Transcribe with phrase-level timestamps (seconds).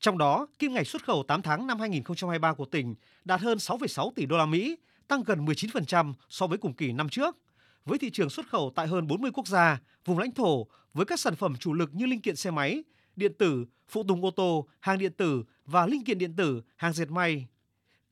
[0.00, 4.10] Trong đó, kim ngạch xuất khẩu 8 tháng năm 2023 của tỉnh đạt hơn 6,6
[4.14, 4.76] tỷ đô la Mỹ,
[5.08, 7.36] tăng gần 19% so với cùng kỳ năm trước.
[7.84, 11.20] Với thị trường xuất khẩu tại hơn 40 quốc gia, vùng lãnh thổ với các
[11.20, 12.82] sản phẩm chủ lực như linh kiện xe máy,
[13.16, 16.92] điện tử, phụ tùng ô tô, hàng điện tử và linh kiện điện tử, hàng
[16.92, 17.46] dệt may.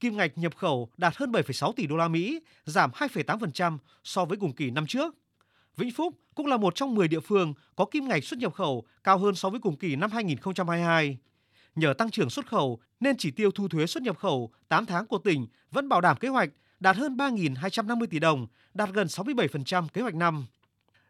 [0.00, 4.38] Kim ngạch nhập khẩu đạt hơn 7,6 tỷ đô la Mỹ, giảm 2,8% so với
[4.38, 5.14] cùng kỳ năm trước.
[5.76, 8.84] Vĩnh Phúc cũng là một trong 10 địa phương có kim ngạch xuất nhập khẩu
[9.04, 11.18] cao hơn so với cùng kỳ năm 2022.
[11.76, 15.06] Nhờ tăng trưởng xuất khẩu nên chỉ tiêu thu thuế xuất nhập khẩu 8 tháng
[15.06, 19.88] của tỉnh vẫn bảo đảm kế hoạch đạt hơn 3.250 tỷ đồng, đạt gần 67%
[19.88, 20.46] kế hoạch năm.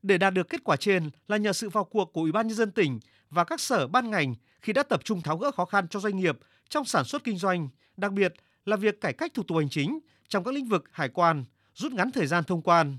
[0.03, 2.57] Để đạt được kết quả trên là nhờ sự vào cuộc của Ủy ban nhân
[2.57, 5.89] dân tỉnh và các sở ban ngành khi đã tập trung tháo gỡ khó khăn
[5.89, 9.43] cho doanh nghiệp trong sản xuất kinh doanh, đặc biệt là việc cải cách thủ
[9.43, 11.45] tục hành chính trong các lĩnh vực hải quan,
[11.75, 12.99] rút ngắn thời gian thông quan.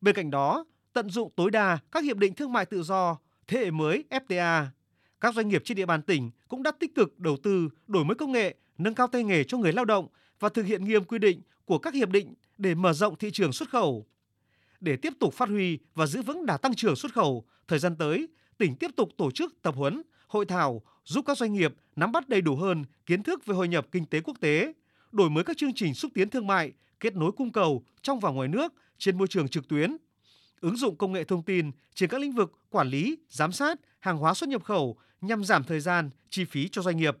[0.00, 3.58] Bên cạnh đó, tận dụng tối đa các hiệp định thương mại tự do, thế
[3.58, 4.66] hệ mới FTA.
[5.24, 8.14] Các doanh nghiệp trên địa bàn tỉnh cũng đã tích cực đầu tư, đổi mới
[8.14, 10.08] công nghệ, nâng cao tay nghề cho người lao động
[10.40, 13.52] và thực hiện nghiêm quy định của các hiệp định để mở rộng thị trường
[13.52, 14.06] xuất khẩu.
[14.80, 17.96] Để tiếp tục phát huy và giữ vững đà tăng trưởng xuất khẩu, thời gian
[17.96, 22.12] tới, tỉnh tiếp tục tổ chức tập huấn, hội thảo giúp các doanh nghiệp nắm
[22.12, 24.72] bắt đầy đủ hơn kiến thức về hội nhập kinh tế quốc tế,
[25.12, 28.30] đổi mới các chương trình xúc tiến thương mại, kết nối cung cầu trong và
[28.30, 29.96] ngoài nước trên môi trường trực tuyến,
[30.64, 34.18] ứng dụng công nghệ thông tin trên các lĩnh vực quản lý, giám sát, hàng
[34.18, 37.16] hóa xuất nhập khẩu nhằm giảm thời gian, chi phí cho doanh nghiệp.